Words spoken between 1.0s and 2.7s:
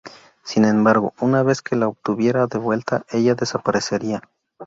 una vez que la obtuviera de